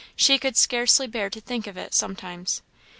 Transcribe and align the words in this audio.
She 0.15 0.39
could 0.39 0.57
scarcely 0.57 1.05
bear 1.05 1.29
to 1.29 1.39
think 1.39 1.67
of 1.67 1.77
it, 1.77 1.93
sometimes. 1.93 2.63